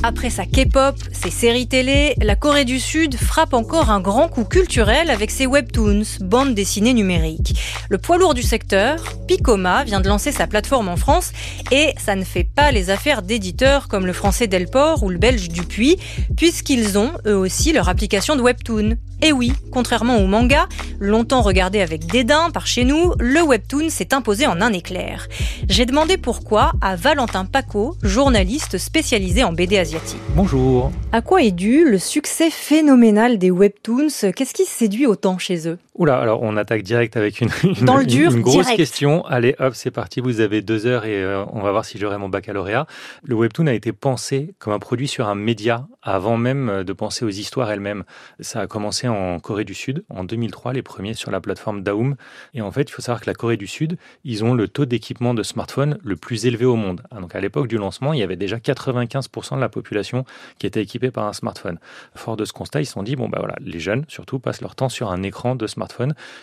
Après 0.03 0.31
sa 0.31 0.45
K-pop, 0.45 0.95
ses 1.11 1.29
séries 1.29 1.67
télé, 1.67 2.15
la 2.19 2.35
Corée 2.35 2.65
du 2.65 2.79
Sud 2.79 3.15
frappe 3.15 3.53
encore 3.53 3.91
un 3.91 3.99
grand 3.99 4.29
coup 4.29 4.45
culturel 4.45 5.11
avec 5.11 5.29
ses 5.29 5.45
webtoons, 5.45 6.01
bandes 6.21 6.55
dessinées 6.55 6.95
numériques. 6.95 7.55
Le 7.87 7.99
poids 7.99 8.17
lourd 8.17 8.33
du 8.33 8.41
secteur, 8.41 8.97
Picoma, 9.27 9.83
vient 9.83 10.01
de 10.01 10.07
lancer 10.07 10.31
sa 10.31 10.47
plateforme 10.47 10.89
en 10.89 10.97
France 10.97 11.33
et 11.69 11.93
ça 11.99 12.15
ne 12.15 12.23
fait 12.23 12.43
pas 12.43 12.71
les 12.71 12.89
affaires 12.89 13.21
d'éditeurs 13.21 13.87
comme 13.87 14.07
le 14.07 14.13
français 14.13 14.47
Delport 14.47 15.03
ou 15.03 15.09
le 15.09 15.19
belge 15.19 15.49
Dupuis, 15.49 15.97
puisqu'ils 16.35 16.97
ont 16.97 17.11
eux 17.27 17.37
aussi 17.37 17.71
leur 17.71 17.87
application 17.87 18.35
de 18.35 18.41
webtoon. 18.41 18.97
Et 19.23 19.31
oui, 19.31 19.53
contrairement 19.71 20.17
au 20.17 20.25
manga, 20.25 20.67
longtemps 20.99 21.41
regardé 21.41 21.79
avec 21.81 22.07
dédain 22.07 22.49
par 22.49 22.65
chez 22.65 22.85
nous, 22.85 23.13
le 23.19 23.43
webtoon 23.43 23.89
s'est 23.89 24.15
imposé 24.15 24.47
en 24.47 24.61
un 24.61 24.73
éclair. 24.73 25.27
J'ai 25.69 25.85
demandé 25.85 26.17
pourquoi 26.17 26.71
à 26.81 26.95
Valentin 26.95 27.45
Paco, 27.45 27.95
journaliste 28.01 28.79
spécialisé 28.79 29.43
en 29.43 29.53
BD 29.53 29.77
asiatique. 29.77 30.19
Bonjour. 30.35 30.91
À 31.11 31.21
quoi 31.21 31.43
est 31.43 31.51
dû 31.51 31.85
le 31.85 31.99
succès 31.99 32.49
phénoménal 32.49 33.37
des 33.37 33.51
webtoons? 33.51 34.31
Qu'est-ce 34.35 34.55
qui 34.55 34.65
séduit 34.65 35.05
autant 35.05 35.37
chez 35.37 35.67
eux? 35.67 35.77
Oula, 35.95 36.17
alors 36.19 36.41
on 36.41 36.55
attaque 36.55 36.83
direct 36.83 37.17
avec 37.17 37.41
une, 37.41 37.49
une, 37.63 38.41
grosse 38.41 38.71
question. 38.75 39.25
Allez, 39.25 39.55
hop, 39.59 39.75
c'est 39.75 39.91
parti, 39.91 40.21
vous 40.21 40.39
avez 40.39 40.61
deux 40.61 40.85
heures 40.85 41.03
et 41.03 41.21
euh, 41.21 41.43
on 41.51 41.59
va 41.59 41.71
voir 41.71 41.83
si 41.83 41.97
j'aurai 41.97 42.17
mon 42.17 42.29
baccalauréat. 42.29 42.87
Le 43.23 43.35
webtoon 43.35 43.67
a 43.67 43.73
été 43.73 43.91
pensé 43.91 44.55
comme 44.57 44.71
un 44.71 44.79
produit 44.79 45.09
sur 45.09 45.27
un 45.27 45.35
média 45.35 45.87
avant 46.01 46.37
même 46.37 46.69
euh, 46.69 46.83
de 46.85 46.93
penser 46.93 47.25
aux 47.25 47.29
histoires 47.29 47.69
elles-mêmes. 47.69 48.05
Ça 48.39 48.61
a 48.61 48.67
commencé 48.67 49.09
en 49.09 49.41
Corée 49.41 49.65
du 49.65 49.73
Sud 49.73 50.05
en 50.09 50.23
2003, 50.23 50.71
les 50.71 50.81
premiers 50.81 51.13
sur 51.13 51.29
la 51.29 51.41
plateforme 51.41 51.83
Daum. 51.83 52.15
Et 52.53 52.61
en 52.61 52.71
fait, 52.71 52.83
il 52.83 52.91
faut 52.91 53.01
savoir 53.01 53.19
que 53.19 53.29
la 53.29 53.33
Corée 53.33 53.57
du 53.57 53.67
Sud, 53.67 53.97
ils 54.23 54.45
ont 54.45 54.53
le 54.53 54.69
taux 54.69 54.85
d'équipement 54.85 55.33
de 55.33 55.43
smartphone 55.43 55.99
le 56.01 56.15
plus 56.15 56.45
élevé 56.45 56.63
au 56.63 56.77
monde. 56.77 57.01
Ah, 57.11 57.19
donc 57.19 57.35
à 57.35 57.41
l'époque 57.41 57.67
du 57.67 57.77
lancement, 57.77 58.13
il 58.13 58.19
y 58.19 58.23
avait 58.23 58.37
déjà 58.37 58.57
95% 58.59 59.55
de 59.55 59.61
la 59.61 59.69
population 59.69 60.23
qui 60.57 60.67
était 60.67 60.81
équipée 60.81 61.11
par 61.11 61.25
un 61.25 61.33
smartphone. 61.33 61.79
Fort 62.15 62.37
de 62.37 62.45
ce 62.45 62.53
constat, 62.53 62.79
ils 62.79 62.85
se 62.85 62.93
sont 62.93 63.03
dit, 63.03 63.17
bon 63.17 63.27
bah 63.27 63.39
voilà, 63.39 63.55
les 63.59 63.81
jeunes 63.81 64.05
surtout 64.07 64.39
passent 64.39 64.61
leur 64.61 64.75
temps 64.75 64.87
sur 64.87 65.11
un 65.11 65.21
écran 65.21 65.55
de 65.55 65.67
smartphone. 65.67 65.80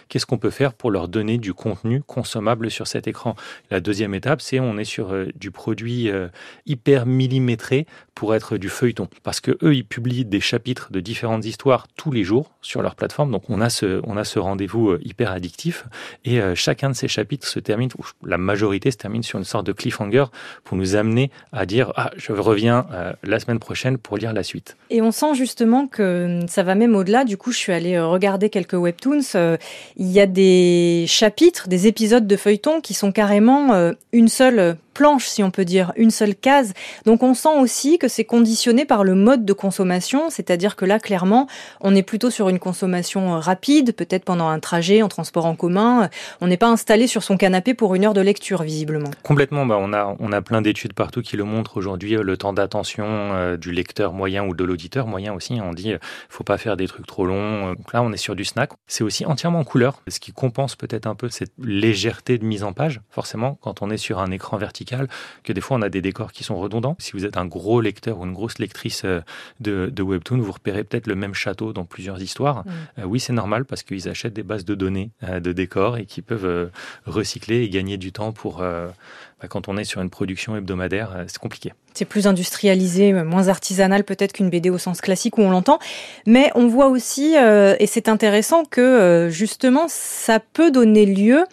Qu'est-ce 0.08 0.26
qu'on 0.26 0.38
peut 0.38 0.50
faire 0.50 0.74
pour 0.74 0.90
leur 0.90 1.08
donner 1.08 1.38
du 1.38 1.54
contenu 1.54 2.02
consommable 2.02 2.70
sur 2.70 2.86
cet 2.86 3.06
écran? 3.06 3.34
La 3.70 3.80
deuxième 3.80 4.14
étape, 4.14 4.40
c'est 4.40 4.60
on 4.60 4.78
est 4.78 4.84
sur 4.84 5.12
euh, 5.12 5.26
du 5.34 5.50
produit 5.50 6.10
euh, 6.10 6.28
hyper 6.66 7.06
millimétré 7.06 7.86
pour 8.14 8.34
être 8.34 8.56
du 8.56 8.68
feuilleton. 8.68 9.08
Parce 9.22 9.40
que 9.40 9.56
eux, 9.62 9.74
ils 9.74 9.84
publient 9.84 10.24
des 10.24 10.40
chapitres 10.40 10.90
de 10.90 11.00
différentes 11.00 11.44
histoires 11.44 11.86
tous 11.96 12.10
les 12.10 12.24
jours 12.24 12.50
sur 12.62 12.82
leur 12.82 12.96
plateforme. 12.96 13.30
Donc 13.30 13.48
on 13.48 13.60
a 13.60 13.70
ce, 13.70 14.00
on 14.04 14.16
a 14.16 14.24
ce 14.24 14.38
rendez-vous 14.38 14.90
euh, 14.90 15.00
hyper 15.04 15.30
addictif. 15.30 15.84
Et 16.24 16.40
chacun 16.54 16.90
de 16.90 16.94
ces 16.94 17.08
chapitres 17.08 17.46
se 17.46 17.60
termine, 17.60 17.88
la 18.24 18.38
majorité 18.38 18.90
se 18.90 18.96
termine 18.96 19.22
sur 19.22 19.38
une 19.38 19.44
sorte 19.44 19.66
de 19.66 19.72
cliffhanger 19.72 20.24
pour 20.64 20.76
nous 20.76 20.96
amener 20.96 21.30
à 21.52 21.64
dire 21.64 21.92
Ah, 21.96 22.10
je 22.16 22.32
reviens 22.32 22.86
la 23.22 23.40
semaine 23.40 23.58
prochaine 23.58 23.98
pour 23.98 24.16
lire 24.16 24.32
la 24.32 24.42
suite. 24.42 24.76
Et 24.90 25.00
on 25.00 25.10
sent 25.10 25.34
justement 25.34 25.86
que 25.86 26.40
ça 26.48 26.62
va 26.62 26.74
même 26.74 26.94
au-delà. 26.94 27.24
Du 27.24 27.36
coup, 27.36 27.52
je 27.52 27.58
suis 27.58 27.72
allée 27.72 27.98
regarder 27.98 28.50
quelques 28.50 28.74
webtoons. 28.74 29.22
Il 29.34 30.10
y 30.10 30.20
a 30.20 30.26
des 30.26 31.04
chapitres, 31.06 31.68
des 31.68 31.86
épisodes 31.86 32.26
de 32.26 32.36
feuilleton 32.36 32.80
qui 32.80 32.94
sont 32.94 33.12
carrément 33.12 33.92
une 34.12 34.28
seule 34.28 34.76
planche, 34.98 35.26
si 35.26 35.44
on 35.44 35.52
peut 35.52 35.64
dire, 35.64 35.92
une 35.96 36.10
seule 36.10 36.34
case. 36.34 36.74
Donc 37.06 37.22
on 37.22 37.32
sent 37.32 37.56
aussi 37.60 37.98
que 37.98 38.08
c'est 38.08 38.24
conditionné 38.24 38.84
par 38.84 39.04
le 39.04 39.14
mode 39.14 39.44
de 39.44 39.52
consommation, 39.52 40.28
c'est-à-dire 40.28 40.74
que 40.74 40.84
là, 40.84 40.98
clairement, 40.98 41.46
on 41.80 41.94
est 41.94 42.02
plutôt 42.02 42.30
sur 42.30 42.48
une 42.48 42.58
consommation 42.58 43.36
euh, 43.36 43.38
rapide, 43.38 43.94
peut-être 43.94 44.24
pendant 44.24 44.48
un 44.48 44.58
trajet 44.58 45.02
en 45.02 45.08
transport 45.08 45.46
en 45.46 45.54
commun. 45.54 46.10
On 46.40 46.48
n'est 46.48 46.56
pas 46.56 46.66
installé 46.66 47.06
sur 47.06 47.22
son 47.22 47.36
canapé 47.36 47.74
pour 47.74 47.94
une 47.94 48.06
heure 48.06 48.12
de 48.12 48.20
lecture, 48.20 48.64
visiblement. 48.64 49.10
Complètement. 49.22 49.66
Bah, 49.66 49.76
on, 49.78 49.92
a, 49.92 50.16
on 50.18 50.32
a 50.32 50.42
plein 50.42 50.62
d'études 50.62 50.94
partout 50.94 51.22
qui 51.22 51.36
le 51.36 51.44
montrent 51.44 51.76
aujourd'hui, 51.76 52.16
euh, 52.16 52.22
le 52.22 52.36
temps 52.36 52.52
d'attention 52.52 53.06
euh, 53.06 53.56
du 53.56 53.70
lecteur 53.70 54.12
moyen 54.12 54.44
ou 54.44 54.52
de 54.52 54.64
l'auditeur 54.64 55.06
moyen 55.06 55.32
aussi. 55.32 55.60
On 55.62 55.74
dit, 55.74 55.92
faut 56.28 56.42
pas 56.42 56.58
faire 56.58 56.76
des 56.76 56.88
trucs 56.88 57.06
trop 57.06 57.24
longs. 57.24 57.74
Donc 57.74 57.92
là, 57.92 58.02
on 58.02 58.12
est 58.12 58.16
sur 58.16 58.34
du 58.34 58.44
snack. 58.44 58.70
C'est 58.88 59.04
aussi 59.04 59.17
entièrement 59.26 59.60
en 59.60 59.64
couleur, 59.64 60.02
ce 60.08 60.20
qui 60.20 60.32
compense 60.32 60.76
peut-être 60.76 61.06
un 61.06 61.14
peu 61.14 61.28
cette 61.28 61.52
légèreté 61.58 62.38
de 62.38 62.44
mise 62.44 62.64
en 62.64 62.72
page, 62.72 63.00
forcément, 63.10 63.58
quand 63.60 63.82
on 63.82 63.90
est 63.90 63.96
sur 63.96 64.18
un 64.18 64.30
écran 64.30 64.56
vertical 64.56 65.08
que 65.42 65.52
des 65.52 65.60
fois 65.60 65.76
on 65.76 65.82
a 65.82 65.88
des 65.88 66.02
décors 66.02 66.32
qui 66.32 66.44
sont 66.44 66.56
redondants. 66.56 66.96
Si 66.98 67.12
vous 67.12 67.24
êtes 67.24 67.36
un 67.36 67.46
gros 67.46 67.80
lecteur 67.80 68.18
ou 68.18 68.24
une 68.24 68.32
grosse 68.32 68.58
lectrice 68.58 69.02
euh, 69.04 69.20
de, 69.60 70.02
Webtoon, 70.02 70.38
vous 70.38 70.52
repérez 70.52 70.84
peut-être 70.84 71.06
le 71.06 71.14
même 71.14 71.34
château 71.34 71.72
dans 71.72 71.84
plusieurs 71.84 72.20
histoires. 72.22 72.64
Mm. 72.64 72.70
Euh, 72.98 73.04
oui, 73.04 73.20
c'est 73.20 73.32
normal 73.32 73.64
parce 73.64 73.82
qu'ils 73.82 74.08
achètent 74.08 74.34
des 74.34 74.42
bases 74.42 74.64
de 74.64 74.74
données 74.74 75.10
euh, 75.24 75.40
de 75.40 75.52
décors 75.52 75.96
et 75.96 76.06
qui 76.06 76.22
peuvent 76.22 76.70
recycler 77.06 77.62
et 77.62 77.68
gagner 77.68 77.96
du 77.96 78.12
temps 78.12 78.32
pour 78.32 78.58
bah, 78.58 79.48
quand 79.48 79.68
on 79.68 79.76
est 79.76 79.84
sur 79.84 80.00
une 80.00 80.10
production 80.10 80.56
hebdomadaire, 80.56 81.24
c'est 81.26 81.38
compliqué. 81.38 81.72
C'est 81.98 82.04
plus 82.04 82.26
industrialisé, 82.26 83.12
moins 83.12 83.48
artisanal 83.48 84.04
peut-être 84.04 84.32
qu'une 84.32 84.50
BD 84.50 84.70
au 84.70 84.78
sens 84.78 85.00
classique 85.00 85.38
où 85.38 85.42
on 85.42 85.50
l'entend. 85.50 85.78
Mais 86.26 86.50
on 86.54 86.68
voit 86.68 86.86
aussi, 86.86 87.34
et 87.34 87.86
c'est 87.86 88.08
intéressant, 88.08 88.64
que 88.64 89.28
justement, 89.30 89.86
ça 89.88 90.38
peut 90.38 90.70
donner 90.70 91.06
lieu 91.06 91.44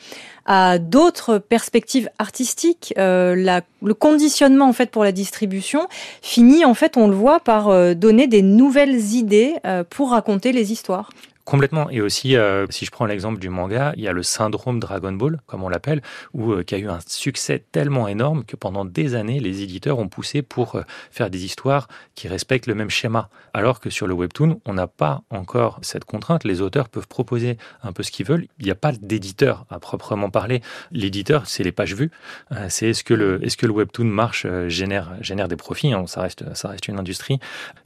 à 0.45 0.77
d'autres 0.77 1.39
perspectives 1.39 2.09
artistiques. 2.19 2.93
Euh, 2.97 3.61
le 3.81 3.93
conditionnement 3.93 4.67
en 4.67 4.73
fait 4.73 4.91
pour 4.91 5.03
la 5.03 5.11
distribution 5.11 5.87
finit 6.21 6.65
en 6.65 6.73
fait, 6.73 6.97
on 6.97 7.07
le 7.07 7.15
voit, 7.15 7.39
par 7.39 7.69
euh, 7.69 7.93
donner 7.93 8.27
des 8.27 8.41
nouvelles 8.41 9.13
idées 9.15 9.55
euh, 9.65 9.83
pour 9.83 10.11
raconter 10.11 10.51
les 10.51 10.71
histoires. 10.71 11.09
Complètement. 11.45 11.91
Et 11.91 12.01
aussi, 12.01 12.35
euh, 12.35 12.65
si 12.71 12.85
je 12.85 12.91
prends 12.91 13.05
l'exemple 13.05 13.39
du 13.39 13.49
manga, 13.49 13.93
il 13.97 14.03
y 14.03 14.07
a 14.07 14.11
le 14.11 14.23
syndrome 14.23 14.79
Dragon 14.79 15.11
Ball, 15.11 15.39
comme 15.45 15.61
on 15.61 15.69
l'appelle, 15.69 16.01
où 16.33 16.51
euh, 16.51 16.63
qui 16.63 16.73
a 16.73 16.79
eu 16.79 16.89
un 16.89 16.97
succès 17.05 17.63
tellement 17.71 18.07
énorme 18.07 18.43
que 18.43 18.55
pendant 18.55 18.83
des 18.83 19.13
années, 19.13 19.39
les 19.39 19.61
éditeurs 19.61 19.99
ont 19.99 20.07
poussé 20.07 20.41
pour 20.41 20.73
euh, 20.73 20.81
faire 21.11 21.29
des 21.29 21.45
histoires 21.45 21.87
qui 22.15 22.27
respectent 22.27 22.65
le 22.65 22.73
même 22.73 22.89
schéma. 22.89 23.29
Alors 23.53 23.79
que 23.79 23.91
sur 23.91 24.07
le 24.07 24.15
webtoon, 24.15 24.59
on 24.65 24.73
n'a 24.73 24.87
pas 24.87 25.21
encore 25.29 25.77
cette 25.83 26.03
contrainte. 26.03 26.45
Les 26.45 26.61
auteurs 26.61 26.89
peuvent 26.89 27.07
proposer 27.07 27.59
un 27.83 27.93
peu 27.93 28.01
ce 28.01 28.09
qu'ils 28.09 28.25
veulent. 28.25 28.47
Il 28.57 28.65
n'y 28.65 28.71
a 28.71 28.75
pas 28.75 28.91
d'éditeur 28.91 29.67
à 29.69 29.79
proprement 29.79 30.31
parler. 30.31 30.63
L'éditeur, 30.91 31.45
c'est 31.45 31.63
les 31.63 31.71
pages 31.71 31.93
vues. 31.93 32.09
c'est 32.69 32.89
est-ce 32.89 33.03
que 33.03 33.13
le 33.13 33.45
est-ce 33.45 33.55
que 33.55 33.67
le 33.67 33.73
webtoon 33.73 34.05
marche, 34.05 34.47
génère 34.67 35.11
génère 35.21 35.47
des 35.47 35.55
profits. 35.55 35.93
Hein. 35.93 36.07
ça 36.07 36.21
reste 36.21 36.55
ça 36.55 36.69
reste 36.69 36.87
une 36.87 36.99
industrie 36.99 37.39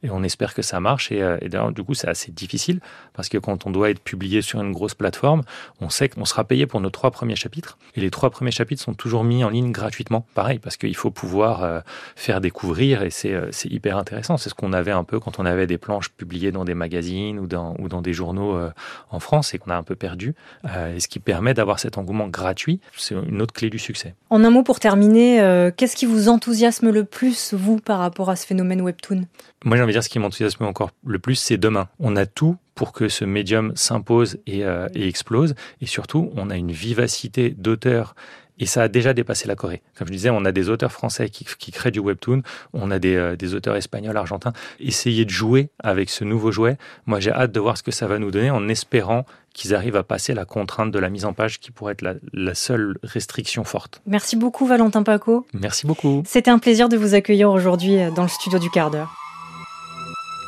et 0.04 0.10
on 0.10 0.24
espère 0.24 0.54
que 0.54 0.62
ça 0.62 0.80
marche. 0.80 1.12
Et, 1.12 1.20
d'ailleurs, 1.50 1.74
du 1.74 1.84
coup, 1.84 1.94
c'est 1.94 2.08
assez 2.08 2.32
difficile 2.32 2.80
parce 3.14 3.28
que 3.28 3.38
on 3.66 3.70
doit 3.72 3.90
être 3.90 4.00
publié 4.00 4.42
sur 4.42 4.62
une 4.62 4.72
grosse 4.72 4.94
plateforme, 4.94 5.44
on 5.82 5.90
sait 5.90 6.10
qu'on 6.10 6.26
sera 6.26 6.44
payé 6.44 6.66
pour 6.66 6.82
nos 6.82 6.90
trois 6.90 7.12
premiers 7.12 7.36
chapitres. 7.36 7.78
Et 7.96 8.02
les 8.02 8.10
trois 8.10 8.30
premiers 8.30 8.52
chapitres 8.52 8.82
sont 8.82 8.94
toujours 8.94 9.24
mis 9.24 9.44
en 9.44 9.50
ligne 9.50 9.72
gratuitement. 9.72 10.26
Pareil, 10.36 10.60
parce 10.60 10.78
qu'il 10.78 10.96
faut 10.96 11.12
pouvoir 11.12 11.64
euh, 11.64 11.80
faire 12.16 12.42
découvrir 12.42 13.04
et 13.04 13.10
euh, 13.26 13.48
c'est 13.52 13.70
hyper 13.70 13.98
intéressant. 13.98 14.38
C'est 14.38 14.50
ce 14.50 14.56
qu'on 14.56 14.74
avait 14.74 14.92
un 14.92 15.04
peu 15.04 15.20
quand 15.20 15.40
on 15.40 15.46
avait 15.46 15.68
des 15.68 15.78
planches 15.78 16.10
publiées 16.10 16.52
dans 16.52 16.66
des 16.66 16.74
magazines 16.74 17.40
ou 17.40 17.48
dans, 17.48 17.76
ou 17.80 17.90
dans 17.90 18.02
des 18.02 18.14
journaux 18.14 18.56
euh, 18.56 18.72
en 19.10 19.20
France 19.20 19.54
et 19.54 19.58
qu'on 19.60 19.72
a 19.72 19.76
un 19.76 19.84
peu 19.84 19.96
perdu. 19.96 20.36
et 20.66 21.00
ce 21.00 21.08
qui 21.08 21.20
permet 21.20 21.54
d'avoir 21.54 21.80
cet 21.80 21.98
engouement 21.98 22.28
gratuit, 22.28 22.80
c'est 22.96 23.16
une 23.16 23.42
autre 23.42 23.54
clé 23.54 23.70
du 23.70 23.80
succès. 23.80 24.16
En 24.30 24.44
un 24.44 24.50
mot 24.50 24.64
pour 24.64 24.80
terminer, 24.80 25.72
qu'est-ce 25.76 25.96
qui 25.96 26.06
vous 26.06 26.30
enthousiasme 26.30 26.90
le 26.90 27.04
plus, 27.04 27.54
vous, 27.54 27.80
par 27.80 28.00
rapport 28.00 28.30
à 28.30 28.36
ce 28.36 28.46
phénomène 28.46 28.82
webtoon? 28.82 29.26
Moi, 29.66 29.76
j'ai 29.76 29.84
envie 29.84 29.92
de 29.92 29.96
dire 29.96 30.04
ce 30.04 30.10
qui 30.10 30.20
m'enthousiasme 30.20 30.64
encore 30.64 30.92
le 31.06 31.20
plus, 31.20 31.36
c'est 31.36 31.58
demain. 31.58 31.90
On 32.00 32.16
a 32.16 32.26
tout 32.26 32.56
pour 32.80 32.94
que 32.94 33.10
ce 33.10 33.26
médium 33.26 33.74
s'impose 33.76 34.38
euh, 34.48 34.88
et, 34.96 35.06
explose. 35.06 35.54
Et 35.82 35.86
surtout, 35.86 36.32
on 36.38 36.50
a 36.50 36.56
une 36.56 36.72
vivacité 36.72 37.50
d'auteurs 37.50 38.16
et 38.58 38.66
ça 38.66 38.84
a 38.84 38.88
déjà 38.88 39.14
dépassé 39.14 39.50
la 39.50 39.56
Corée. 39.56 39.82
Comme 39.98 40.08
je 40.08 40.14
disais, 40.14 40.30
on 40.30 40.46
a 40.46 40.54
des 40.54 40.70
auteurs 40.70 40.94
français 40.94 41.28
qui, 41.28 41.72
créent 41.74 41.92
du 41.92 42.00
webtoon, 42.00 42.42
on 42.72 42.90
a 42.90 42.98
des, 42.98 43.16
euh, 43.16 43.36
des, 43.36 43.54
auteurs 43.54 43.76
espagnols, 43.76 44.16
argentins. 44.16 44.54
Essayez 44.80 45.26
de 45.26 45.30
jouer 45.30 45.72
avec 45.80 46.10
ce 46.10 46.24
nouveau 46.24 46.54
jouet. 46.54 46.78
Moi, 47.06 47.20
j'ai 47.20 47.34
hâte 47.34 47.52
de 47.52 47.60
voir 47.60 47.76
ce 47.76 47.84
que 47.84 47.92
ça 47.92 48.08
va 48.08 48.18
nous 48.18 48.32
donner 48.32 48.50
en 48.50 48.70
espérant 48.70 49.26
qu'ils 49.54 49.76
arrivent 49.76 49.98
à 49.98 50.04
passer 50.04 50.34
la 50.34 50.46
contrainte 50.46 50.92
de 50.92 51.00
la 51.00 51.10
mise 51.10 51.26
en 51.26 51.34
page 51.34 51.60
qui 51.60 51.72
pourrait 51.72 51.92
être 51.94 52.02
la, 52.02 52.14
la 52.32 52.56
seule 52.56 52.98
restriction 53.04 53.66
forte. 53.66 54.02
Merci 54.08 54.38
beaucoup, 54.38 54.66
Valentin 54.66 55.04
Paco. 55.04 55.46
Merci 55.52 55.86
beaucoup. 55.86 56.24
C'était 56.26 56.52
un 56.52 56.60
plaisir 56.60 56.88
de 56.88 56.96
vous 56.96 57.14
accueillir 57.14 57.52
aujourd'hui 57.52 58.00
euh, 58.00 58.10
dans 58.10 58.24
le 58.24 58.30
studio 58.30 58.58
du 58.58 58.70
quart 58.70 58.90
d'heure. 58.90 59.19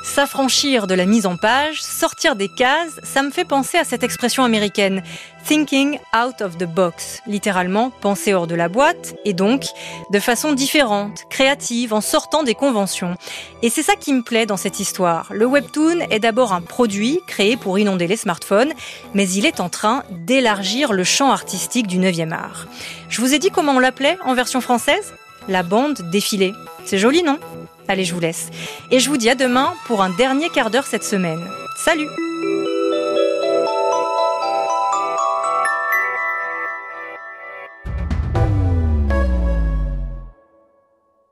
S'affranchir 0.03 0.87
de 0.87 0.95
la 0.95 1.05
mise 1.05 1.27
en 1.27 1.37
page, 1.37 1.81
sortir 1.81 2.35
des 2.35 2.49
cases, 2.49 2.99
ça 3.03 3.21
me 3.21 3.29
fait 3.29 3.45
penser 3.45 3.77
à 3.77 3.83
cette 3.83 4.03
expression 4.03 4.43
américaine 4.43 5.03
thinking 5.45 5.99
out 6.15 6.41
of 6.41 6.57
the 6.57 6.65
box, 6.65 7.21
littéralement 7.27 7.91
penser 7.91 8.33
hors 8.33 8.47
de 8.47 8.55
la 8.55 8.67
boîte 8.67 9.15
et 9.25 9.33
donc 9.33 9.65
de 10.11 10.19
façon 10.19 10.53
différente, 10.53 11.25
créative, 11.29 11.93
en 11.93 12.01
sortant 12.01 12.41
des 12.43 12.55
conventions. 12.55 13.15
Et 13.61 13.69
c'est 13.69 13.83
ça 13.83 13.95
qui 13.95 14.13
me 14.13 14.23
plaît 14.23 14.45
dans 14.47 14.57
cette 14.57 14.79
histoire. 14.79 15.27
Le 15.31 15.45
webtoon 15.45 15.99
est 16.09 16.19
d'abord 16.19 16.53
un 16.53 16.61
produit 16.61 17.19
créé 17.27 17.55
pour 17.55 17.77
inonder 17.77 18.07
les 18.07 18.17
smartphones, 18.17 18.73
mais 19.13 19.29
il 19.29 19.45
est 19.45 19.59
en 19.59 19.69
train 19.69 20.03
d'élargir 20.09 20.93
le 20.93 21.03
champ 21.03 21.31
artistique 21.31 21.87
du 21.87 21.99
9e 21.99 22.31
art. 22.31 22.67
Je 23.09 23.21
vous 23.21 23.33
ai 23.33 23.39
dit 23.39 23.49
comment 23.51 23.73
on 23.73 23.79
l'appelait 23.79 24.17
en 24.25 24.33
version 24.33 24.61
française? 24.61 25.13
La 25.47 25.63
bande 25.63 26.01
défilée. 26.11 26.53
C'est 26.85 26.97
joli, 26.97 27.23
non? 27.23 27.39
Allez, 27.91 28.05
je 28.05 28.13
vous 28.13 28.21
laisse. 28.21 28.51
Et 28.89 29.01
je 29.01 29.09
vous 29.09 29.17
dis 29.17 29.29
à 29.29 29.35
demain 29.35 29.73
pour 29.85 30.01
un 30.01 30.11
dernier 30.11 30.47
quart 30.47 30.71
d'heure 30.71 30.85
cette 30.85 31.03
semaine. 31.03 31.45
Salut 31.75 32.07